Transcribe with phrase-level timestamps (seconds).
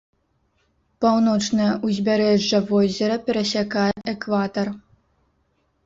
[1.05, 4.67] Паўночнае ўзбярэжжа возера перасякае экватар.